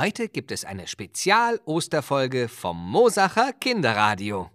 Heute 0.00 0.30
gibt 0.30 0.50
es 0.50 0.64
eine 0.64 0.86
Spezial-Osterfolge 0.86 2.48
vom 2.48 2.90
Mosacher 2.90 3.52
Kinderradio. 3.52 4.48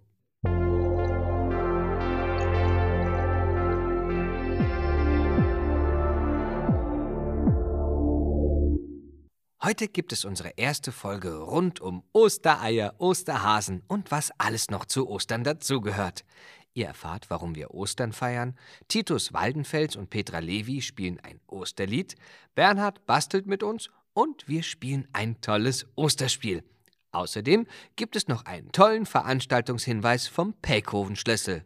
Heute 9.62 9.88
gibt 9.88 10.14
es 10.14 10.26
unsere 10.26 10.50
erste 10.58 10.92
Folge 10.92 11.38
rund 11.38 11.80
um 11.80 12.02
Ostereier, 12.12 12.96
Osterhasen 12.98 13.84
und 13.88 14.10
was 14.10 14.32
alles 14.40 14.72
noch 14.72 14.86
zu 14.86 15.08
Ostern 15.08 15.44
dazugehört. 15.44 16.26
Ihr 16.74 16.88
erfahrt, 16.88 17.30
warum 17.30 17.54
wir 17.54 17.72
Ostern 17.72 18.14
feiern. 18.14 18.58
Titus 18.88 19.32
Waldenfels 19.32 19.96
und 19.96 20.10
Petra 20.10 20.40
Levi 20.40 20.82
spielen 20.82 21.20
ein 21.20 21.40
Osterlied. 21.46 22.16
Bernhard 22.56 23.06
bastelt 23.06 23.46
mit 23.46 23.62
uns 23.62 23.92
und 24.16 24.48
wir 24.48 24.64
spielen 24.64 25.08
ein 25.14 25.40
tolles 25.42 25.86
Osterspiel. 25.96 26.64
Außerdem 27.12 27.68
gibt 27.96 28.16
es 28.16 28.28
noch 28.28 28.46
einen 28.46 28.72
tollen 28.72 29.06
Veranstaltungshinweis 29.06 30.28
vom 30.28 30.54
Pelkhoven-Schlüssel. 30.54 31.66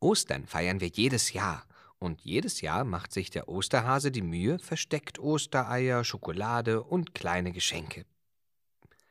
Ostern 0.00 0.46
feiern 0.46 0.80
wir 0.80 0.88
jedes 0.88 1.32
Jahr. 1.32 1.64
Und 2.00 2.20
jedes 2.20 2.60
Jahr 2.60 2.84
macht 2.84 3.12
sich 3.12 3.30
der 3.30 3.48
Osterhase 3.48 4.12
die 4.12 4.22
Mühe, 4.22 4.58
versteckt 4.58 5.18
Ostereier, 5.18 6.04
Schokolade 6.04 6.82
und 6.82 7.14
kleine 7.14 7.52
Geschenke. 7.52 8.04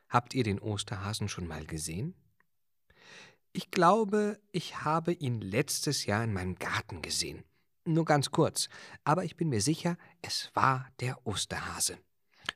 Habt 0.08 0.34
ihr 0.34 0.44
den 0.44 0.60
Osterhasen 0.60 1.28
schon 1.28 1.48
mal 1.48 1.66
gesehen? 1.66 2.16
Ich 3.52 3.72
glaube, 3.72 4.40
ich 4.52 4.84
habe 4.84 5.14
ihn 5.14 5.42
letztes 5.42 6.06
Jahr 6.06 6.24
in 6.24 6.34
meinem 6.34 6.56
Garten 6.56 7.02
gesehen. 7.02 7.44
Nur 7.86 8.06
ganz 8.06 8.32
kurz, 8.32 8.70
aber 9.04 9.24
ich 9.24 9.36
bin 9.36 9.50
mir 9.50 9.62
sicher, 9.62 9.98
es 10.22 10.52
war 10.54 10.88
der 11.00 11.26
Osterhase. 11.26 11.98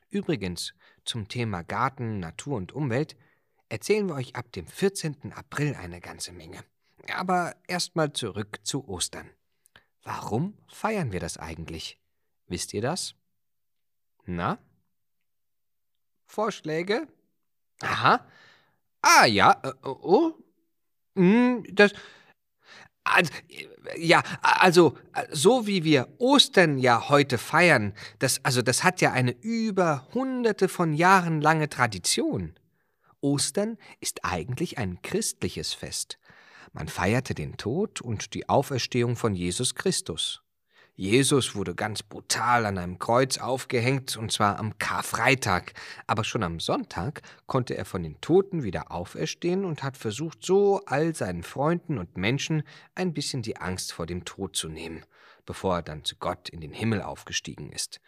Übrigens, 0.10 0.74
zum 1.06 1.28
Thema 1.28 1.64
Garten, 1.64 2.20
Natur 2.20 2.58
und 2.58 2.72
Umwelt 2.74 3.16
erzählen 3.70 4.08
wir 4.08 4.16
euch 4.16 4.36
ab 4.36 4.52
dem 4.52 4.68
14. 4.68 5.34
April 5.34 5.76
eine 5.76 6.02
ganze 6.02 6.32
Menge. 6.32 6.64
Aber 7.14 7.56
erstmal 7.68 8.14
zurück 8.14 8.60
zu 8.64 8.88
Ostern. 8.88 9.30
Warum 10.04 10.58
feiern 10.68 11.12
wir 11.12 11.20
das 11.20 11.38
eigentlich? 11.38 12.00
Wisst 12.48 12.74
ihr 12.74 12.82
das? 12.82 13.16
Na? 14.26 14.60
Vorschläge? 16.26 17.08
Aha. 17.82 18.26
Ah 19.02 19.26
ja, 19.26 19.60
äh, 19.64 19.74
oh. 19.84 20.34
Hm, 21.16 21.64
das. 21.72 21.94
Also, 23.04 23.32
ja, 23.98 24.22
also 24.42 24.98
so 25.32 25.66
wie 25.66 25.84
wir 25.84 26.08
Ostern 26.20 26.78
ja 26.78 27.10
heute 27.10 27.38
feiern, 27.38 27.94
das 28.20 28.44
also 28.46 28.62
das 28.62 28.84
hat 28.84 29.02
ja 29.02 29.12
eine 29.12 29.32
über 29.42 30.08
hunderte 30.14 30.70
von 30.70 30.94
Jahren 30.94 31.42
lange 31.42 31.68
Tradition. 31.68 32.54
Ostern 33.22 33.78
ist 34.00 34.24
eigentlich 34.24 34.78
ein 34.78 35.02
christliches 35.02 35.74
Fest. 35.74 36.20
Man 36.74 36.88
feierte 36.88 37.34
den 37.34 37.58
Tod 37.58 38.02
und 38.02 38.34
die 38.34 38.50
Auferstehung 38.50 39.16
von 39.16 39.36
Jesus 39.36 39.76
Christus. 39.76 40.42
Jesus 40.96 41.56
wurde 41.56 41.74
ganz 41.74 42.04
brutal 42.04 42.66
an 42.66 42.78
einem 42.78 43.00
Kreuz 43.00 43.38
aufgehängt, 43.38 44.18
und 44.18 44.32
zwar 44.32 44.60
am 44.60 44.78
Karfreitag, 44.78 45.74
aber 46.06 46.24
schon 46.24 46.44
am 46.44 46.60
Sonntag 46.60 47.22
konnte 47.48 47.78
er 47.78 47.86
von 47.86 48.04
den 48.04 48.20
Toten 48.20 48.64
wieder 48.64 48.92
auferstehen 48.92 49.64
und 49.64 49.84
hat 49.84 49.98
versucht, 49.98 50.46
so 50.46 50.82
all 50.86 51.16
seinen 51.16 51.44
Freunden 51.44 51.98
und 51.98 52.18
Menschen 52.18 52.64
ein 52.94 53.14
bisschen 53.14 53.42
die 53.42 53.58
Angst 53.58 53.94
vor 53.94 54.06
dem 54.06 54.26
Tod 54.26 54.56
zu 54.56 54.68
nehmen, 54.68 55.06
bevor 55.46 55.78
er 55.78 55.82
dann 55.82 56.04
zu 56.04 56.18
Gott 56.18 56.50
in 56.50 56.60
den 56.60 56.74
Himmel 56.74 57.02
aufgestiegen 57.02 57.72
ist. 57.72 58.02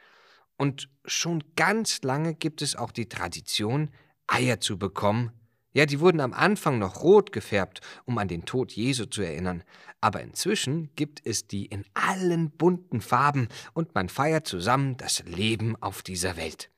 Und 0.57 0.89
schon 1.05 1.43
ganz 1.55 2.01
lange 2.03 2.35
gibt 2.35 2.61
es 2.61 2.75
auch 2.75 2.91
die 2.91 3.09
Tradition, 3.09 3.91
Eier 4.27 4.59
zu 4.59 4.77
bekommen, 4.77 5.31
ja, 5.73 5.85
die 5.85 5.99
wurden 5.99 6.19
am 6.19 6.33
Anfang 6.33 6.79
noch 6.79 7.01
rot 7.01 7.31
gefärbt, 7.31 7.81
um 8.05 8.17
an 8.17 8.27
den 8.27 8.45
Tod 8.45 8.71
Jesu 8.71 9.05
zu 9.05 9.23
erinnern, 9.23 9.63
aber 10.01 10.21
inzwischen 10.21 10.89
gibt 10.95 11.25
es 11.25 11.47
die 11.47 11.65
in 11.65 11.85
allen 11.93 12.51
bunten 12.51 13.01
Farben 13.01 13.47
und 13.73 13.95
man 13.95 14.09
feiert 14.09 14.47
zusammen 14.47 14.97
das 14.97 15.23
Leben 15.25 15.75
auf 15.81 16.03
dieser 16.03 16.37
Welt. 16.37 16.69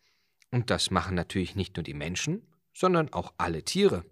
Und 0.51 0.69
das 0.69 0.91
machen 0.91 1.15
natürlich 1.15 1.55
nicht 1.55 1.75
nur 1.75 1.83
die 1.83 1.93
Menschen, 1.93 2.41
sondern 2.73 3.11
auch 3.11 3.33
alle 3.37 3.63
Tiere. 3.63 4.05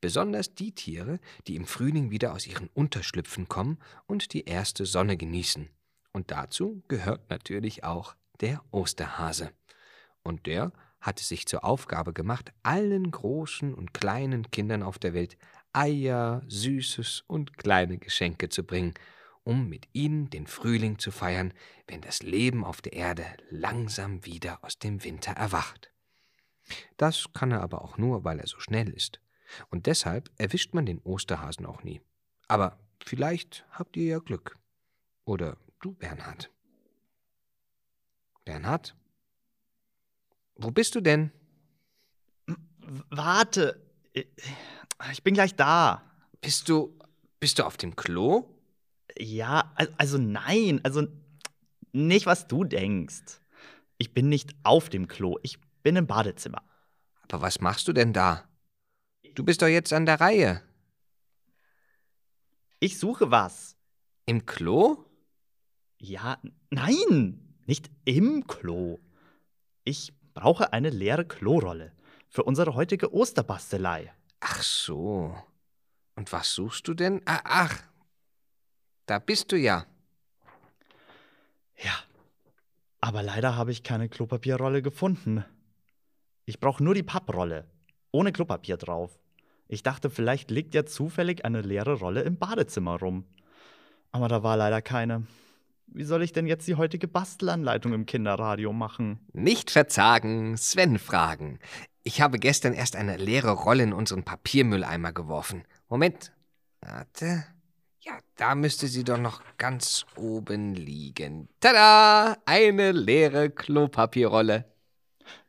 Besonders 0.00 0.54
die 0.54 0.72
Tiere, 0.72 1.20
die 1.46 1.56
im 1.56 1.66
Frühling 1.66 2.10
wieder 2.10 2.32
aus 2.32 2.46
ihren 2.46 2.68
Unterschlüpfen 2.74 3.48
kommen 3.48 3.78
und 4.06 4.32
die 4.32 4.44
erste 4.44 4.86
Sonne 4.86 5.16
genießen. 5.16 5.68
Und 6.12 6.30
dazu 6.30 6.82
gehört 6.88 7.30
natürlich 7.30 7.84
auch 7.84 8.14
der 8.40 8.62
Osterhase. 8.70 9.50
Und 10.22 10.46
der 10.46 10.72
hat 11.00 11.20
es 11.20 11.28
sich 11.28 11.46
zur 11.46 11.64
Aufgabe 11.64 12.12
gemacht, 12.12 12.52
allen 12.62 13.10
großen 13.10 13.74
und 13.74 13.94
kleinen 13.94 14.50
Kindern 14.50 14.82
auf 14.82 14.98
der 14.98 15.14
Welt 15.14 15.36
Eier, 15.72 16.42
Süßes 16.48 17.24
und 17.26 17.56
kleine 17.56 17.98
Geschenke 17.98 18.48
zu 18.48 18.64
bringen, 18.64 18.94
um 19.44 19.68
mit 19.68 19.88
ihnen 19.92 20.28
den 20.30 20.46
Frühling 20.46 20.98
zu 20.98 21.10
feiern, 21.10 21.54
wenn 21.86 22.00
das 22.00 22.22
Leben 22.22 22.64
auf 22.64 22.82
der 22.82 22.94
Erde 22.94 23.24
langsam 23.50 24.24
wieder 24.24 24.62
aus 24.64 24.78
dem 24.78 25.04
Winter 25.04 25.32
erwacht. 25.32 25.92
Das 26.96 27.32
kann 27.32 27.52
er 27.52 27.62
aber 27.62 27.82
auch 27.82 27.96
nur, 27.96 28.24
weil 28.24 28.40
er 28.40 28.46
so 28.46 28.60
schnell 28.60 28.90
ist. 28.90 29.20
Und 29.70 29.86
deshalb 29.86 30.30
erwischt 30.36 30.74
man 30.74 30.84
den 30.84 31.00
Osterhasen 31.00 31.64
auch 31.64 31.82
nie. 31.82 32.02
Aber 32.48 32.78
vielleicht 33.04 33.64
habt 33.70 33.96
ihr 33.96 34.04
ja 34.04 34.18
Glück. 34.18 34.58
Oder 35.24 35.56
du, 35.80 35.94
Bernhard. 35.94 36.50
Bernhard? 38.44 38.96
Wo 40.58 40.70
bist 40.70 40.94
du 40.94 41.00
denn? 41.00 41.32
Warte. 43.10 43.80
Ich 45.12 45.22
bin 45.22 45.34
gleich 45.34 45.54
da. 45.54 46.02
Bist 46.40 46.68
du. 46.68 46.98
Bist 47.40 47.58
du 47.58 47.64
auf 47.64 47.76
dem 47.76 47.94
Klo? 47.94 48.54
Ja, 49.16 49.72
also 49.96 50.18
nein. 50.18 50.80
Also 50.82 51.06
nicht, 51.92 52.26
was 52.26 52.48
du 52.48 52.64
denkst. 52.64 53.40
Ich 53.96 54.12
bin 54.12 54.28
nicht 54.28 54.54
auf 54.64 54.88
dem 54.88 55.06
Klo. 55.06 55.38
Ich 55.42 55.58
bin 55.82 55.96
im 55.96 56.06
Badezimmer. 56.06 56.62
Aber 57.22 57.42
was 57.42 57.60
machst 57.60 57.86
du 57.86 57.92
denn 57.92 58.12
da? 58.12 58.48
Du 59.34 59.44
bist 59.44 59.62
doch 59.62 59.68
jetzt 59.68 59.92
an 59.92 60.06
der 60.06 60.20
Reihe. 60.20 60.62
Ich 62.80 62.98
suche 62.98 63.30
was. 63.30 63.76
Im 64.26 64.46
Klo? 64.46 65.04
Ja, 65.98 66.40
nein, 66.70 67.56
nicht 67.66 67.90
im 68.04 68.46
Klo. 68.46 68.98
Ich 69.84 70.12
brauche 70.38 70.72
eine 70.72 70.90
leere 70.90 71.24
Klorolle 71.24 71.90
für 72.28 72.44
unsere 72.44 72.76
heutige 72.76 73.12
Osterbastelei. 73.12 74.12
Ach 74.38 74.62
so. 74.62 75.36
Und 76.14 76.32
was 76.32 76.54
suchst 76.54 76.86
du 76.86 76.94
denn? 76.94 77.22
Ah, 77.24 77.40
ach, 77.42 77.82
da 79.06 79.18
bist 79.18 79.50
du 79.50 79.56
ja. 79.56 79.84
Ja, 81.76 81.92
aber 83.00 83.24
leider 83.24 83.56
habe 83.56 83.72
ich 83.72 83.82
keine 83.82 84.08
Klopapierrolle 84.08 84.80
gefunden. 84.80 85.44
Ich 86.44 86.60
brauche 86.60 86.84
nur 86.84 86.94
die 86.94 87.02
Papprolle, 87.02 87.66
ohne 88.12 88.30
Klopapier 88.30 88.76
drauf. 88.76 89.18
Ich 89.66 89.82
dachte, 89.82 90.08
vielleicht 90.08 90.52
liegt 90.52 90.72
ja 90.72 90.86
zufällig 90.86 91.44
eine 91.44 91.62
leere 91.62 91.94
Rolle 91.94 92.22
im 92.22 92.38
Badezimmer 92.38 93.00
rum. 93.00 93.24
Aber 94.12 94.28
da 94.28 94.44
war 94.44 94.56
leider 94.56 94.82
keine. 94.82 95.26
Wie 95.92 96.04
soll 96.04 96.22
ich 96.22 96.32
denn 96.32 96.46
jetzt 96.46 96.68
die 96.68 96.74
heutige 96.74 97.08
Bastelanleitung 97.08 97.92
im 97.92 98.06
Kinderradio 98.06 98.72
machen? 98.72 99.20
Nicht 99.32 99.70
verzagen, 99.70 100.56
Sven 100.56 100.98
fragen. 100.98 101.58
Ich 102.02 102.20
habe 102.20 102.38
gestern 102.38 102.72
erst 102.72 102.94
eine 102.96 103.16
leere 103.16 103.52
Rolle 103.52 103.82
in 103.82 103.92
unseren 103.92 104.22
Papiermülleimer 104.22 105.12
geworfen. 105.12 105.64
Moment. 105.88 106.32
Warte. 106.80 107.44
Ja, 108.00 108.18
da 108.36 108.54
müsste 108.54 108.86
sie 108.86 109.04
doch 109.04 109.18
noch 109.18 109.42
ganz 109.56 110.06
oben 110.16 110.74
liegen. 110.74 111.48
Tada! 111.60 112.36
Eine 112.46 112.92
leere 112.92 113.50
Klopapierrolle. 113.50 114.64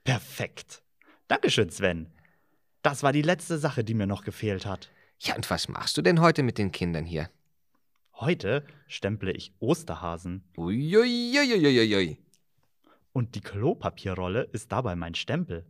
Perfekt. 0.04 0.82
Dankeschön, 1.28 1.70
Sven. 1.70 2.12
Das 2.82 3.04
war 3.04 3.14
die 3.14 3.22
letzte 3.22 3.58
Sache, 3.58 3.84
die 3.84 3.94
mir 3.94 4.08
noch 4.08 4.24
gefehlt 4.24 4.66
hat. 4.66 4.90
Ja, 5.20 5.36
und 5.36 5.50
was 5.50 5.68
machst 5.68 5.98
du 5.98 6.02
denn 6.02 6.22
heute 6.22 6.44
mit 6.44 6.58
den 6.58 6.72
Kindern 6.72 7.06
hier? 7.06 7.30
Heute 8.22 8.66
stemple 8.88 9.32
ich 9.32 9.54
Osterhasen. 9.60 10.44
Uiuiuiuiui. 10.58 12.18
Und 13.14 13.34
die 13.36 13.40
Klopapierrolle 13.40 14.42
ist 14.52 14.74
dabei 14.74 14.98
mein 14.98 15.16
Stempel. 15.16 15.66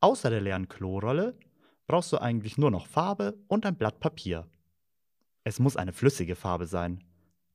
Außer 0.00 0.30
der 0.30 0.40
leeren 0.40 0.68
Klorolle 0.68 1.38
brauchst 1.86 2.14
du 2.14 2.18
eigentlich 2.18 2.56
nur 2.56 2.70
noch 2.70 2.86
Farbe 2.86 3.36
und 3.46 3.66
ein 3.66 3.76
Blatt 3.76 4.00
Papier. 4.00 4.48
Es 5.44 5.58
muss 5.58 5.76
eine 5.76 5.92
flüssige 5.92 6.34
Farbe 6.34 6.66
sein, 6.66 7.04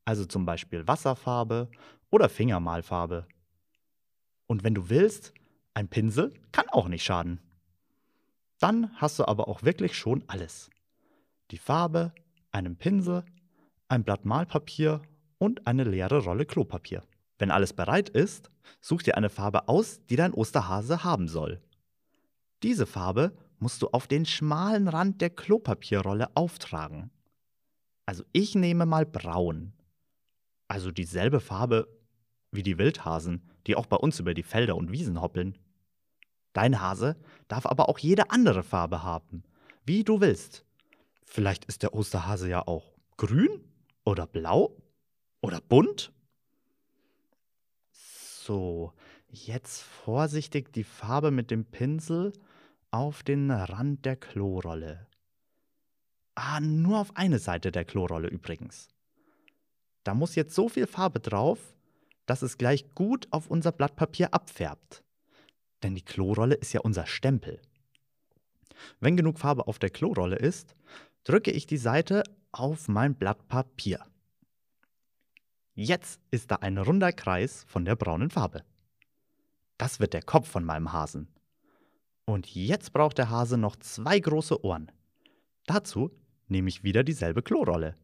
also 0.05 0.25
zum 0.25 0.45
Beispiel 0.45 0.87
Wasserfarbe 0.87 1.71
oder 2.11 2.29
Fingermalfarbe. 2.29 3.27
Und 4.45 4.63
wenn 4.63 4.75
du 4.75 4.87
willst, 4.89 5.33
ein 5.73 5.87
Pinsel 5.87 6.31
kann 6.51 6.69
auch 6.69 6.89
nicht 6.89 7.03
schaden. 7.03 7.39
Dann 8.59 8.91
hast 8.97 9.17
du 9.17 9.27
aber 9.27 9.47
auch 9.47 9.63
wirklich 9.63 9.95
schon 9.95 10.23
alles. 10.27 10.69
Die 11.49 11.57
Farbe, 11.57 12.13
einen 12.51 12.75
Pinsel 12.75 13.25
ein 13.91 14.05
Blatt 14.05 14.23
Malpapier 14.23 15.01
und 15.37 15.67
eine 15.67 15.83
leere 15.83 16.19
Rolle 16.23 16.45
Klopapier. 16.45 17.03
Wenn 17.37 17.51
alles 17.51 17.73
bereit 17.73 18.07
ist, 18.07 18.49
such 18.79 19.03
dir 19.03 19.17
eine 19.17 19.29
Farbe 19.29 19.67
aus, 19.67 19.99
die 20.05 20.15
dein 20.15 20.33
Osterhase 20.33 21.03
haben 21.03 21.27
soll. 21.27 21.61
Diese 22.63 22.85
Farbe 22.85 23.35
musst 23.59 23.81
du 23.81 23.89
auf 23.89 24.07
den 24.07 24.25
schmalen 24.25 24.87
Rand 24.87 25.19
der 25.19 25.29
Klopapierrolle 25.29 26.29
auftragen. 26.35 27.11
Also 28.05 28.23
ich 28.31 28.55
nehme 28.55 28.85
mal 28.85 29.05
braun. 29.05 29.73
Also 30.67 30.91
dieselbe 30.91 31.41
Farbe 31.41 31.87
wie 32.51 32.63
die 32.63 32.77
Wildhasen, 32.77 33.49
die 33.67 33.75
auch 33.75 33.87
bei 33.87 33.97
uns 33.97 34.19
über 34.19 34.33
die 34.33 34.43
Felder 34.43 34.77
und 34.77 34.91
Wiesen 34.91 35.21
hoppeln. 35.21 35.57
Dein 36.53 36.79
Hase 36.79 37.17
darf 37.47 37.65
aber 37.65 37.89
auch 37.89 37.99
jede 37.99 38.29
andere 38.29 38.63
Farbe 38.63 39.03
haben, 39.03 39.43
wie 39.85 40.03
du 40.03 40.21
willst. 40.21 40.65
Vielleicht 41.25 41.65
ist 41.65 41.83
der 41.83 41.93
Osterhase 41.93 42.49
ja 42.49 42.65
auch 42.65 42.93
grün 43.17 43.70
oder 44.03 44.27
blau 44.27 44.75
oder 45.41 45.61
bunt. 45.61 46.11
So, 47.91 48.93
jetzt 49.29 49.81
vorsichtig 49.81 50.73
die 50.73 50.83
Farbe 50.83 51.31
mit 51.31 51.51
dem 51.51 51.65
Pinsel 51.65 52.33
auf 52.89 53.23
den 53.23 53.51
Rand 53.51 54.05
der 54.05 54.15
Klorolle. 54.15 55.07
Ah, 56.35 56.59
nur 56.59 56.99
auf 56.99 57.15
eine 57.15 57.39
Seite 57.39 57.71
der 57.71 57.85
Klorolle 57.85 58.27
übrigens. 58.27 58.89
Da 60.03 60.13
muss 60.13 60.35
jetzt 60.35 60.55
so 60.55 60.69
viel 60.69 60.87
Farbe 60.87 61.19
drauf, 61.19 61.75
dass 62.25 62.41
es 62.41 62.57
gleich 62.57 62.93
gut 62.95 63.27
auf 63.31 63.47
unser 63.47 63.71
Blatt 63.71 63.95
Papier 63.95 64.33
abfärbt. 64.33 65.03
Denn 65.83 65.95
die 65.95 66.05
Klorolle 66.05 66.55
ist 66.55 66.73
ja 66.73 66.81
unser 66.81 67.05
Stempel. 67.05 67.61
Wenn 68.99 69.17
genug 69.17 69.39
Farbe 69.39 69.67
auf 69.67 69.79
der 69.79 69.89
Klorolle 69.89 70.37
ist, 70.37 70.75
drücke 71.23 71.51
ich 71.51 71.67
die 71.67 71.77
Seite 71.77 72.23
auf 72.51 72.87
mein 72.87 73.15
Blatt 73.15 73.47
Papier. 73.47 74.05
Jetzt 75.73 76.21
ist 76.31 76.51
da 76.51 76.57
ein 76.57 76.77
runder 76.77 77.13
Kreis 77.13 77.63
von 77.67 77.85
der 77.85 77.95
braunen 77.95 78.29
Farbe. 78.29 78.63
Das 79.77 79.99
wird 79.99 80.13
der 80.13 80.21
Kopf 80.21 80.49
von 80.49 80.63
meinem 80.63 80.91
Hasen. 80.91 81.27
Und 82.25 82.53
jetzt 82.53 82.93
braucht 82.93 83.17
der 83.17 83.29
Hase 83.29 83.57
noch 83.57 83.75
zwei 83.77 84.19
große 84.19 84.63
Ohren. 84.63 84.91
Dazu 85.65 86.11
nehme 86.47 86.69
ich 86.69 86.83
wieder 86.83 87.03
dieselbe 87.03 87.41
Klorolle. 87.41 87.95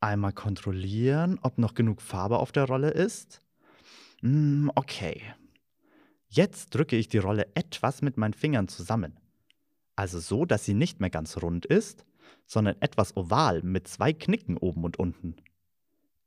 Einmal 0.00 0.32
kontrollieren, 0.32 1.38
ob 1.42 1.58
noch 1.58 1.74
genug 1.74 2.00
Farbe 2.00 2.38
auf 2.38 2.52
der 2.52 2.64
Rolle 2.64 2.90
ist. 2.90 3.40
Hm, 4.20 4.70
okay. 4.74 5.22
Jetzt 6.28 6.74
drücke 6.74 6.96
ich 6.96 7.08
die 7.08 7.18
Rolle 7.18 7.48
etwas 7.54 8.02
mit 8.02 8.16
meinen 8.16 8.34
Fingern 8.34 8.68
zusammen. 8.68 9.18
Also 9.96 10.18
so, 10.18 10.44
dass 10.44 10.64
sie 10.64 10.74
nicht 10.74 11.00
mehr 11.00 11.10
ganz 11.10 11.36
rund 11.42 11.66
ist, 11.66 12.04
sondern 12.46 12.76
etwas 12.80 13.16
oval 13.16 13.62
mit 13.62 13.88
zwei 13.88 14.12
Knicken 14.12 14.56
oben 14.56 14.84
und 14.84 14.98
unten. 14.98 15.36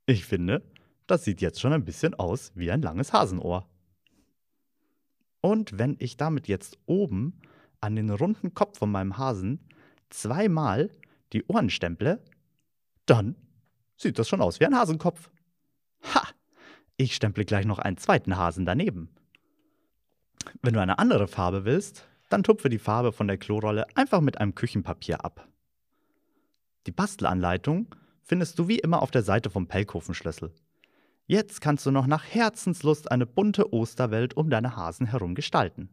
Ich 0.05 0.25
finde, 0.25 0.63
das 1.05 1.23
sieht 1.23 1.41
jetzt 1.41 1.59
schon 1.59 1.73
ein 1.73 1.85
bisschen 1.85 2.13
aus 2.13 2.51
wie 2.55 2.71
ein 2.71 2.81
langes 2.81 3.13
Hasenohr. 3.13 3.67
Und 5.41 5.77
wenn 5.77 5.95
ich 5.99 6.17
damit 6.17 6.47
jetzt 6.47 6.77
oben 6.85 7.39
an 7.79 7.95
den 7.95 8.09
runden 8.09 8.53
Kopf 8.53 8.79
von 8.79 8.91
meinem 8.91 9.17
Hasen 9.17 9.59
zweimal 10.09 10.89
die 11.33 11.45
Ohren 11.45 11.69
stemple, 11.69 12.23
dann 13.05 13.35
sieht 13.95 14.19
das 14.19 14.27
schon 14.27 14.41
aus 14.41 14.59
wie 14.59 14.65
ein 14.65 14.75
Hasenkopf. 14.75 15.29
Ha! 16.13 16.27
Ich 16.97 17.15
stemple 17.15 17.45
gleich 17.45 17.65
noch 17.65 17.79
einen 17.79 17.97
zweiten 17.97 18.37
Hasen 18.37 18.65
daneben. 18.65 19.09
Wenn 20.61 20.73
du 20.73 20.81
eine 20.81 20.99
andere 20.99 21.27
Farbe 21.27 21.65
willst, 21.65 22.07
dann 22.29 22.43
tupfe 22.43 22.69
die 22.69 22.79
Farbe 22.79 23.11
von 23.11 23.27
der 23.27 23.37
Klorolle 23.37 23.85
einfach 23.95 24.21
mit 24.21 24.39
einem 24.39 24.55
Küchenpapier 24.55 25.23
ab. 25.23 25.47
Die 26.87 26.91
Bastelanleitung 26.91 27.93
findest 28.23 28.57
du 28.57 28.69
wie 28.69 28.79
immer 28.79 29.01
auf 29.01 29.11
der 29.11 29.21
Seite 29.21 29.49
vom 29.49 29.67
Pelkofenschlüssel. 29.67 30.55
Jetzt 31.25 31.59
kannst 31.59 31.85
du 31.85 31.91
noch 31.91 32.07
nach 32.07 32.23
Herzenslust 32.23 33.11
eine 33.11 33.25
bunte 33.25 33.73
Osterwelt 33.73 34.37
um 34.37 34.49
deine 34.49 34.77
Hasen 34.77 35.05
herum 35.05 35.35
gestalten. 35.35 35.89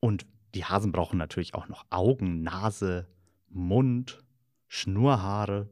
Und 0.00 0.26
die 0.54 0.64
Hasen 0.64 0.92
brauchen 0.92 1.18
natürlich 1.18 1.54
auch 1.54 1.68
noch 1.68 1.84
Augen, 1.90 2.42
Nase, 2.42 3.06
Mund, 3.48 4.24
Schnurhaare. 4.68 5.68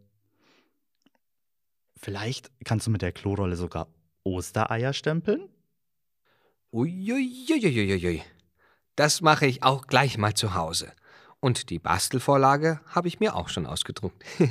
Vielleicht 1.96 2.50
kannst 2.64 2.86
du 2.86 2.90
mit 2.90 3.00
der 3.00 3.12
Klorolle 3.12 3.56
sogar 3.56 3.88
Ostereier 4.24 4.92
stempeln? 4.92 5.48
Uiuiuiuiui. 6.72 8.22
Das 8.94 9.22
mache 9.22 9.46
ich 9.46 9.62
auch 9.62 9.86
gleich 9.86 10.18
mal 10.18 10.34
zu 10.34 10.54
Hause. 10.54 10.92
Und 11.42 11.70
die 11.70 11.80
Bastelvorlage 11.80 12.80
habe 12.86 13.08
ich 13.08 13.18
mir 13.18 13.34
auch 13.34 13.48
schon 13.48 13.66
ausgedruckt. 13.66 14.24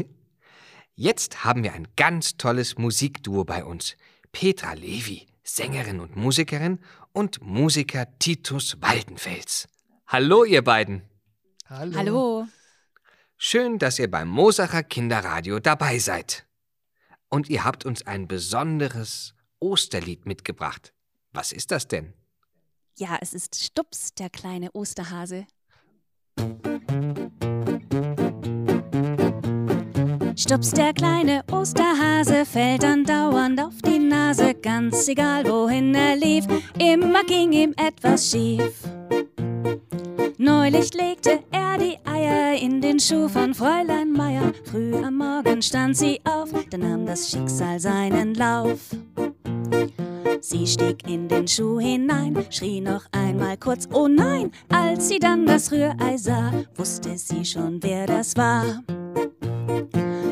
Jetzt 0.93 1.45
haben 1.45 1.63
wir 1.63 1.71
ein 1.71 1.87
ganz 1.95 2.35
tolles 2.35 2.77
Musikduo 2.77 3.45
bei 3.45 3.63
uns. 3.63 3.95
Petra 4.33 4.73
Levi, 4.73 5.25
Sängerin 5.41 6.01
und 6.01 6.17
Musikerin, 6.17 6.79
und 7.13 7.41
Musiker 7.41 8.07
Titus 8.19 8.81
Waldenfels. 8.81 9.69
Hallo, 10.05 10.43
ihr 10.43 10.65
beiden. 10.65 11.03
Hallo. 11.69 11.95
Hallo. 11.95 12.47
Schön, 13.37 13.79
dass 13.79 13.97
ihr 13.97 14.11
beim 14.11 14.27
Mosacher 14.27 14.83
Kinderradio 14.83 15.61
dabei 15.61 15.97
seid. 15.97 16.45
Und 17.29 17.49
ihr 17.49 17.63
habt 17.63 17.85
uns 17.85 18.05
ein 18.05 18.27
besonderes 18.27 19.33
Osterlied 19.59 20.25
mitgebracht. 20.25 20.93
Was 21.31 21.53
ist 21.53 21.71
das 21.71 21.87
denn? 21.87 22.13
Ja, 22.97 23.17
es 23.21 23.33
ist 23.33 23.63
Stups, 23.63 24.13
der 24.13 24.29
kleine 24.29 24.73
Osterhase. 24.73 25.47
Stups, 30.41 30.71
der 30.71 30.91
kleine 30.93 31.43
Osterhase, 31.51 32.45
fällt 32.45 32.83
andauernd 32.83 33.61
auf 33.61 33.75
die 33.85 33.99
Nase, 33.99 34.55
ganz 34.55 35.07
egal 35.07 35.45
wohin 35.45 35.93
er 35.93 36.15
lief, 36.15 36.45
immer 36.79 37.23
ging 37.23 37.51
ihm 37.51 37.75
etwas 37.77 38.31
schief. 38.31 38.73
Neulich 40.37 40.93
legte 40.93 41.39
er 41.51 41.77
die 41.77 41.97
Eier 42.05 42.59
in 42.59 42.81
den 42.81 42.99
Schuh 42.99 43.27
von 43.27 43.53
Fräulein 43.53 44.11
Meier. 44.11 44.51
Früh 44.65 44.95
am 44.95 45.17
Morgen 45.17 45.61
stand 45.61 45.95
sie 45.95 46.19
auf, 46.23 46.49
dann 46.69 46.81
nahm 46.81 47.05
das 47.05 47.29
Schicksal 47.29 47.79
seinen 47.79 48.33
Lauf. 48.33 48.79
Sie 50.41 50.65
stieg 50.65 51.07
in 51.07 51.27
den 51.27 51.47
Schuh 51.47 51.79
hinein, 51.79 52.45
schrie 52.49 52.81
noch 52.81 53.05
einmal 53.11 53.57
kurz, 53.57 53.87
oh 53.93 54.07
nein! 54.07 54.51
Als 54.69 55.07
sie 55.07 55.19
dann 55.19 55.45
das 55.45 55.71
Rührei 55.71 56.17
sah, 56.17 56.51
wusste 56.75 57.17
sie 57.17 57.45
schon, 57.45 57.81
wer 57.81 58.07
das 58.07 58.35
war. 58.35 58.83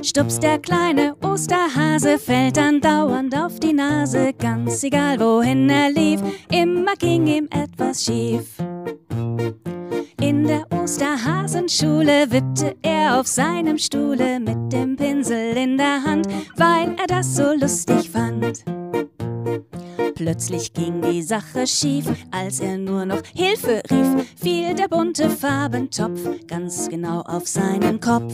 Stups, 0.01 0.39
der 0.39 0.59
kleine 0.59 1.15
Osterhase, 1.23 2.17
fällt 2.17 2.57
andauernd 2.57 3.35
auf 3.35 3.59
die 3.59 3.73
Nase, 3.73 4.33
ganz 4.33 4.83
egal 4.83 5.19
wohin 5.19 5.69
er 5.69 5.91
lief, 5.91 6.21
immer 6.51 6.95
ging 6.95 7.27
ihm 7.27 7.49
etwas 7.51 8.05
schief. 8.05 8.57
In 10.21 10.47
der 10.47 10.65
Osterhasenschule 10.71 12.31
wippte 12.31 12.75
er 12.81 13.19
auf 13.19 13.27
seinem 13.27 13.77
Stuhle 13.77 14.39
mit 14.39 14.71
dem 14.71 14.95
Pinsel 14.95 15.55
in 15.55 15.77
der 15.77 16.03
Hand, 16.03 16.27
weil 16.55 16.95
er 16.99 17.07
das 17.07 17.35
so 17.35 17.53
lustig. 17.53 18.08
Plötzlich 20.19 20.73
ging 20.73 21.01
die 21.01 21.21
Sache 21.21 21.65
schief, 21.65 22.05
als 22.31 22.59
er 22.59 22.77
nur 22.77 23.05
noch 23.05 23.21
Hilfe 23.33 23.81
rief, 23.89 24.27
fiel 24.35 24.75
der 24.75 24.89
bunte 24.89 25.29
Farbentopf 25.29 26.19
ganz 26.45 26.89
genau 26.89 27.21
auf 27.21 27.47
seinen 27.47 28.01
Kopf. 28.01 28.33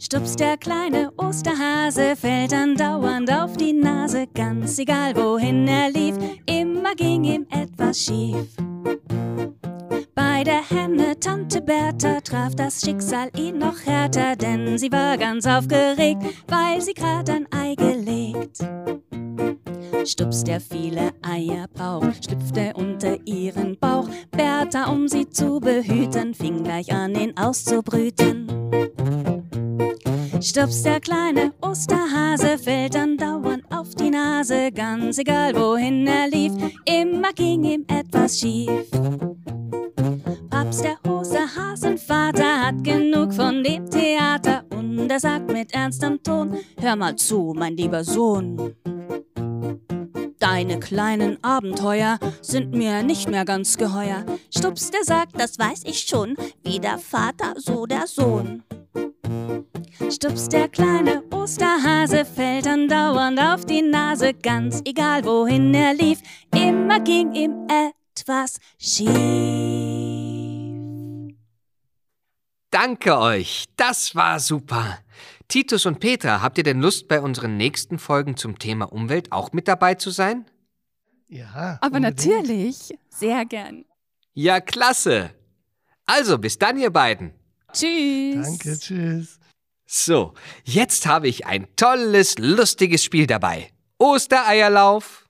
Stups, 0.00 0.34
der 0.34 0.56
kleine 0.56 1.12
Osterhase, 1.16 2.16
fällt 2.16 2.52
andauernd 2.52 3.32
auf 3.32 3.56
die 3.56 3.72
Nase, 3.72 4.26
ganz 4.34 4.80
egal 4.80 5.14
wohin 5.14 5.68
er 5.68 5.92
lief, 5.92 6.16
immer 6.44 6.96
ging 6.96 7.22
ihm 7.22 7.46
etwas 7.48 8.00
schief. 8.00 8.48
Bei 10.40 10.44
der 10.44 10.70
Henne 10.70 11.20
Tante 11.20 11.60
Bertha 11.60 12.18
traf 12.22 12.54
das 12.54 12.80
Schicksal 12.80 13.30
ihn 13.36 13.58
noch 13.58 13.78
härter, 13.84 14.36
denn 14.36 14.78
sie 14.78 14.90
war 14.90 15.18
ganz 15.18 15.44
aufgeregt, 15.46 16.22
weil 16.48 16.80
sie 16.80 16.94
grad 16.94 17.28
ein 17.28 17.46
Ei 17.52 17.74
gelegt. 17.74 18.56
Stups, 20.06 20.42
der 20.42 20.62
viele 20.62 21.10
Eier 21.20 21.66
braucht, 21.74 22.24
schlüpfte 22.24 22.72
unter 22.74 23.18
ihren 23.26 23.78
Bauch. 23.78 24.08
Bertha, 24.30 24.90
um 24.90 25.08
sie 25.08 25.28
zu 25.28 25.60
behüten, 25.60 26.32
fing 26.32 26.64
gleich 26.64 26.90
an, 26.90 27.14
ihn 27.14 27.36
auszubrüten. 27.36 28.48
Stups, 30.40 30.84
der 30.84 31.00
kleine 31.00 31.52
Osterhase, 31.60 32.56
fällt 32.56 32.96
andauernd 32.96 33.64
auf 33.70 33.94
die 33.94 34.08
Nase, 34.08 34.72
ganz 34.72 35.18
egal 35.18 35.54
wohin 35.54 36.06
er 36.06 36.28
lief, 36.28 36.54
immer 36.86 37.34
ging 37.34 37.62
ihm 37.62 37.84
etwas 37.88 38.40
schief. 38.40 38.86
Genug 42.82 43.32
von 43.32 43.62
dem 43.62 43.88
Theater 43.90 44.64
und 44.70 45.10
er 45.10 45.20
sagt 45.20 45.50
mit 45.52 45.72
ernstem 45.72 46.22
Ton, 46.22 46.56
hör 46.80 46.96
mal 46.96 47.16
zu, 47.16 47.54
mein 47.56 47.76
lieber 47.76 48.04
Sohn. 48.04 48.74
Deine 50.38 50.80
kleinen 50.80 51.42
Abenteuer 51.44 52.18
sind 52.40 52.72
mir 52.72 53.02
nicht 53.02 53.28
mehr 53.28 53.44
ganz 53.44 53.76
geheuer. 53.76 54.24
Stups, 54.54 54.90
der 54.90 55.04
sagt, 55.04 55.38
das 55.38 55.58
weiß 55.58 55.82
ich 55.84 56.00
schon, 56.00 56.36
wie 56.62 56.78
der 56.78 56.98
Vater, 56.98 57.54
so 57.56 57.86
der 57.86 58.06
Sohn. 58.06 58.62
Stups, 60.10 60.48
der 60.48 60.68
kleine 60.68 61.22
Osterhase, 61.32 62.24
fällt 62.24 62.66
andauernd 62.66 63.40
auf 63.40 63.64
die 63.64 63.82
Nase, 63.82 64.32
ganz 64.34 64.80
egal 64.84 65.24
wohin 65.24 65.74
er 65.74 65.94
lief, 65.94 66.20
immer 66.54 67.00
ging 67.00 67.32
ihm 67.34 67.66
etwas 67.68 68.58
schief. 68.78 69.89
Danke 72.70 73.18
euch, 73.18 73.64
das 73.76 74.14
war 74.14 74.38
super. 74.38 75.00
Titus 75.48 75.86
und 75.86 75.98
Petra, 75.98 76.40
habt 76.40 76.56
ihr 76.56 76.62
denn 76.62 76.80
Lust, 76.80 77.08
bei 77.08 77.20
unseren 77.20 77.56
nächsten 77.56 77.98
Folgen 77.98 78.36
zum 78.36 78.60
Thema 78.60 78.92
Umwelt 78.92 79.32
auch 79.32 79.52
mit 79.52 79.66
dabei 79.66 79.96
zu 79.96 80.10
sein? 80.10 80.48
Ja. 81.26 81.78
Aber 81.80 81.96
unbedingt. 81.96 82.26
natürlich, 82.26 82.96
sehr 83.08 83.44
gern. 83.44 83.84
Ja, 84.34 84.60
klasse. 84.60 85.34
Also, 86.06 86.38
bis 86.38 86.58
dann, 86.58 86.78
ihr 86.78 86.90
beiden. 86.90 87.32
Tschüss. 87.72 88.46
Danke, 88.46 88.78
tschüss. 88.78 89.40
So, 89.86 90.34
jetzt 90.62 91.06
habe 91.06 91.26
ich 91.26 91.46
ein 91.46 91.66
tolles, 91.74 92.38
lustiges 92.38 93.02
Spiel 93.02 93.26
dabei. 93.26 93.72
Ostereierlauf. 93.98 95.26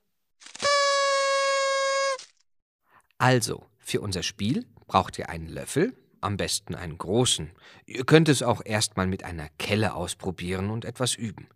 Also, 3.17 3.65
für 3.79 4.01
unser 4.01 4.21
Spiel 4.21 4.67
braucht 4.85 5.17
ihr 5.17 5.29
einen 5.29 5.47
Löffel, 5.47 5.95
am 6.21 6.37
besten 6.37 6.75
einen 6.75 6.97
großen. 6.97 7.51
Ihr 7.85 8.05
könnt 8.05 8.29
es 8.29 8.43
auch 8.43 8.61
erstmal 8.63 9.07
mit 9.07 9.23
einer 9.23 9.49
Kelle 9.57 9.93
ausprobieren 9.95 10.69
und 10.69 10.85
etwas 10.85 11.15
üben. 11.15 11.47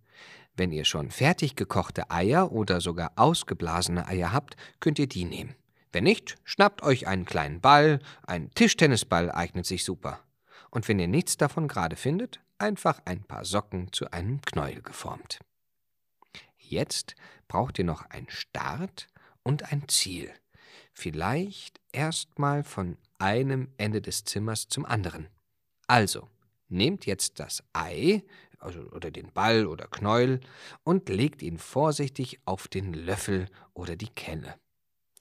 Wenn 0.57 0.71
ihr 0.71 0.85
schon 0.85 1.11
fertig 1.11 1.55
gekochte 1.55 2.09
Eier 2.09 2.51
oder 2.51 2.81
sogar 2.81 3.13
ausgeblasene 3.15 4.07
Eier 4.07 4.31
habt, 4.31 4.55
könnt 4.79 4.99
ihr 4.99 5.07
die 5.07 5.25
nehmen. 5.25 5.55
Wenn 5.91 6.05
nicht, 6.05 6.37
schnappt 6.43 6.81
euch 6.83 7.07
einen 7.07 7.25
kleinen 7.25 7.61
Ball, 7.61 7.99
ein 8.25 8.51
Tischtennisball 8.51 9.31
eignet 9.31 9.65
sich 9.65 9.83
super. 9.83 10.19
Und 10.69 10.87
wenn 10.87 10.99
ihr 10.99 11.07
nichts 11.07 11.37
davon 11.37 11.67
gerade 11.67 11.95
findet, 11.95 12.41
einfach 12.57 12.99
ein 13.05 13.23
paar 13.23 13.45
Socken 13.45 13.91
zu 13.91 14.11
einem 14.11 14.41
Knäuel 14.41 14.81
geformt. 14.81 15.39
Jetzt 16.57 17.15
braucht 17.47 17.79
ihr 17.79 17.85
noch 17.85 18.09
ein 18.09 18.27
Start 18.29 19.07
und 19.43 19.71
ein 19.71 19.87
Ziel. 19.87 20.31
Vielleicht 20.93 21.79
erstmal 21.91 22.63
von 22.63 22.97
einem 23.19 23.69
Ende 23.77 24.01
des 24.01 24.23
Zimmers 24.23 24.67
zum 24.67 24.85
anderen. 24.85 25.27
Also, 25.87 26.29
nehmt 26.67 27.05
jetzt 27.05 27.39
das 27.39 27.63
Ei, 27.73 28.23
also, 28.59 28.81
oder 28.91 29.11
den 29.11 29.31
Ball 29.31 29.67
oder 29.67 29.87
Knäuel, 29.87 30.39
und 30.83 31.09
legt 31.09 31.41
ihn 31.41 31.57
vorsichtig 31.57 32.39
auf 32.45 32.67
den 32.67 32.93
Löffel 32.93 33.47
oder 33.73 33.95
die 33.95 34.09
Kelle. 34.09 34.55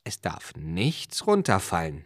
Es 0.05 0.21
darf 0.21 0.55
nichts 0.57 1.27
runterfallen. 1.27 2.05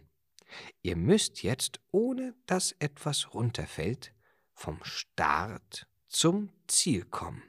Ihr 0.81 0.95
müsst 0.95 1.43
jetzt, 1.43 1.79
ohne 1.91 2.33
dass 2.45 2.73
etwas 2.79 3.33
runterfällt, 3.33 4.13
vom 4.53 4.79
Start 4.83 5.87
zum 6.07 6.49
Ziel 6.67 7.05
kommen. 7.05 7.43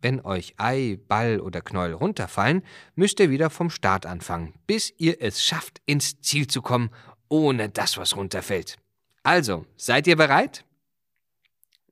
Wenn 0.00 0.20
euch 0.20 0.54
Ei, 0.58 0.98
Ball 1.08 1.40
oder 1.40 1.62
Knäuel 1.62 1.94
runterfallen, 1.94 2.62
müsst 2.94 3.20
ihr 3.20 3.30
wieder 3.30 3.48
vom 3.48 3.70
Start 3.70 4.04
anfangen, 4.04 4.52
bis 4.66 4.92
ihr 4.98 5.22
es 5.22 5.42
schafft, 5.42 5.80
ins 5.86 6.20
Ziel 6.20 6.46
zu 6.46 6.60
kommen, 6.60 6.90
ohne 7.28 7.68
dass 7.68 7.96
was 7.98 8.16
runterfällt. 8.16 8.76
Also, 9.22 9.66
seid 9.76 10.06
ihr 10.06 10.16
bereit? 10.16 10.64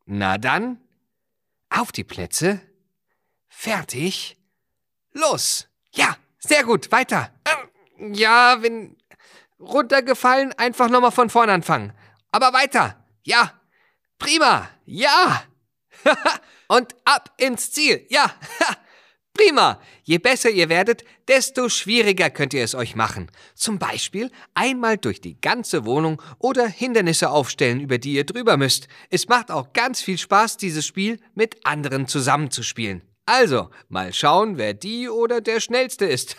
Na 0.05 0.39
dann, 0.39 0.79
auf 1.71 1.93
die 1.93 2.05
Plätze, 2.05 2.61
fertig, 3.49 4.37
los! 5.13 5.69
Ja, 5.95 6.17
sehr 6.39 6.65
gut, 6.65 6.91
weiter. 6.93 7.33
Ähm, 7.45 8.15
ja, 8.15 8.63
wenn 8.63 8.97
runtergefallen, 9.59 10.53
einfach 10.55 10.89
nochmal 10.91 11.13
von 11.13 11.31
vorn 11.31 11.51
anfangen. 11.51 11.93
Aber 12.31 12.53
weiter, 12.53 13.05
ja, 13.23 13.61
prima, 14.19 14.69
ja! 14.85 15.45
Und 16.69 16.95
ab 17.05 17.33
ins 17.37 17.71
Ziel. 17.71 18.07
Ja, 18.09 18.35
prima. 19.35 19.81
Je 20.03 20.19
besser 20.19 20.51
ihr 20.51 20.69
werdet, 20.69 21.05
desto 21.29 21.69
schwieriger 21.69 22.31
könnt 22.31 22.55
ihr 22.55 22.65
es 22.65 22.75
euch 22.75 22.97
machen. 22.97 23.31
Zum 23.55 23.79
Beispiel 23.79 24.31
einmal 24.55 24.99
durch 24.99 25.21
die 25.21 25.41
ganze 25.41 25.85
Wohnung 25.85 26.21
oder 26.39 26.67
Hindernisse 26.67 27.31
aufstellen, 27.31 27.81
über 27.81 27.99
die 27.99 28.15
ihr 28.15 28.25
drüber 28.25 28.57
müsst. 28.57 28.89
Es 29.11 29.29
macht 29.29 29.51
auch 29.51 29.73
ganz 29.73 30.01
viel 30.01 30.19
Spaß, 30.19 30.57
dieses 30.57 30.87
Spiel 30.87 31.21
mit 31.35 31.65
anderen 31.65 32.07
zusammenzuspielen. 32.07 33.03
Also, 33.25 33.71
mal 33.89 34.13
schauen, 34.13 34.59
wer 34.59 34.75
die 34.75 35.09
oder 35.09 35.41
der 35.41 35.61
Schnellste 35.61 36.07
ist. 36.07 36.37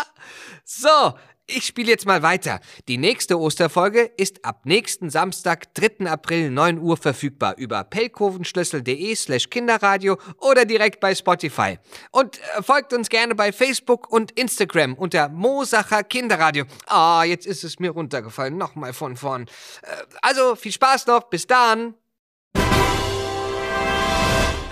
so, 0.64 1.14
ich 1.46 1.66
spiele 1.66 1.90
jetzt 1.90 2.06
mal 2.06 2.22
weiter. 2.22 2.60
Die 2.88 2.98
nächste 2.98 3.38
Osterfolge 3.38 4.10
ist 4.16 4.44
ab 4.44 4.62
nächsten 4.64 5.10
Samstag, 5.10 5.74
3. 5.74 6.08
April, 6.08 6.50
9 6.50 6.78
Uhr 6.78 6.96
verfügbar 6.96 7.56
über 7.58 7.84
pelkovenschlüssel.de 7.84 9.14
slash 9.14 9.50
Kinderradio 9.50 10.18
oder 10.38 10.64
direkt 10.64 11.00
bei 11.00 11.14
Spotify. 11.14 11.78
Und 12.10 12.38
äh, 12.38 12.62
folgt 12.62 12.92
uns 12.92 13.08
gerne 13.08 13.34
bei 13.34 13.52
Facebook 13.52 14.10
und 14.10 14.32
Instagram 14.32 14.94
unter 14.94 15.28
Mosacher 15.28 16.04
Kinderradio. 16.04 16.64
Ah, 16.86 17.24
jetzt 17.24 17.46
ist 17.46 17.64
es 17.64 17.78
mir 17.78 17.90
runtergefallen. 17.90 18.56
Nochmal 18.56 18.92
von 18.92 19.16
vorn. 19.16 19.46
Äh, 19.82 19.88
also, 20.22 20.54
viel 20.54 20.72
Spaß 20.72 21.06
noch. 21.06 21.24
Bis 21.24 21.46
dann. 21.46 21.94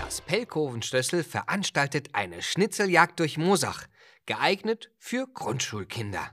Das 0.03 0.21
Pelkovenschlüssel 0.21 1.23
veranstaltet 1.23 2.09
eine 2.13 2.41
Schnitzeljagd 2.41 3.19
durch 3.19 3.37
Mosach. 3.37 3.85
Geeignet 4.25 4.91
für 4.97 5.27
Grundschulkinder. 5.27 6.31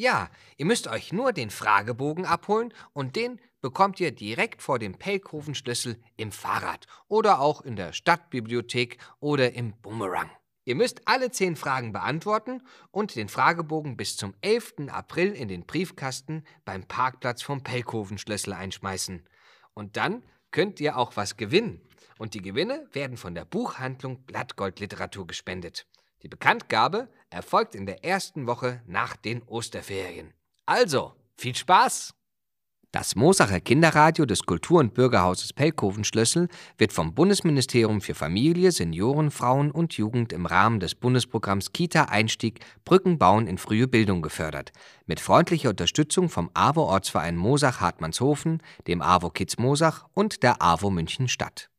Ja, 0.00 0.30
ihr 0.56 0.64
müsst 0.64 0.88
euch 0.88 1.12
nur 1.12 1.34
den 1.34 1.50
Fragebogen 1.50 2.24
abholen 2.24 2.72
und 2.94 3.16
den 3.16 3.38
bekommt 3.60 4.00
ihr 4.00 4.12
direkt 4.12 4.62
vor 4.62 4.78
dem 4.78 4.94
Pelkovenschlüssel 4.94 6.02
im 6.16 6.32
Fahrrad 6.32 6.86
oder 7.06 7.38
auch 7.38 7.60
in 7.60 7.76
der 7.76 7.92
Stadtbibliothek 7.92 8.96
oder 9.18 9.52
im 9.52 9.74
Boomerang. 9.82 10.30
Ihr 10.64 10.74
müsst 10.74 11.02
alle 11.04 11.30
zehn 11.32 11.54
Fragen 11.54 11.92
beantworten 11.92 12.62
und 12.90 13.14
den 13.14 13.28
Fragebogen 13.28 13.98
bis 13.98 14.16
zum 14.16 14.32
11. 14.40 14.88
April 14.88 15.32
in 15.32 15.48
den 15.48 15.66
Briefkasten 15.66 16.44
beim 16.64 16.88
Parkplatz 16.88 17.42
vom 17.42 17.62
Pelkovenschlüssel 17.62 18.54
einschmeißen. 18.54 19.28
Und 19.74 19.98
dann 19.98 20.24
könnt 20.50 20.80
ihr 20.80 20.96
auch 20.96 21.14
was 21.16 21.36
gewinnen. 21.36 21.86
Und 22.16 22.32
die 22.32 22.40
Gewinne 22.40 22.88
werden 22.92 23.18
von 23.18 23.34
der 23.34 23.44
Buchhandlung 23.44 24.24
Blattgold 24.24 24.80
Literatur 24.80 25.26
gespendet. 25.26 25.86
Die 26.22 26.28
Bekanntgabe 26.28 27.08
erfolgt 27.30 27.74
in 27.74 27.86
der 27.86 28.04
ersten 28.04 28.46
Woche 28.46 28.82
nach 28.86 29.16
den 29.16 29.42
Osterferien. 29.44 30.34
Also, 30.66 31.14
viel 31.36 31.54
Spaß! 31.54 32.14
Das 32.92 33.14
Mosacher 33.14 33.60
Kinderradio 33.60 34.26
des 34.26 34.42
Kultur- 34.42 34.80
und 34.80 34.94
Bürgerhauses 34.94 35.52
Pelkovenschlössel 35.52 36.48
wird 36.76 36.92
vom 36.92 37.14
Bundesministerium 37.14 38.00
für 38.00 38.14
Familie, 38.14 38.72
Senioren, 38.72 39.30
Frauen 39.30 39.70
und 39.70 39.92
Jugend 39.92 40.32
im 40.32 40.44
Rahmen 40.44 40.80
des 40.80 40.96
Bundesprogramms 40.96 41.72
Kita-Einstieg 41.72 42.58
Brücken 42.84 43.16
bauen 43.16 43.46
in 43.46 43.58
frühe 43.58 43.86
Bildung 43.86 44.22
gefördert. 44.22 44.72
Mit 45.06 45.20
freundlicher 45.20 45.70
Unterstützung 45.70 46.28
vom 46.28 46.50
AWO-Ortsverein 46.54 47.36
Mosach-Hartmannshofen, 47.36 48.60
dem 48.88 49.02
AWO 49.02 49.30
Kids 49.30 49.56
Mosach 49.56 50.08
und 50.12 50.42
der 50.42 50.60
AWO 50.60 50.90
München 50.90 51.28
Stadt. 51.28 51.70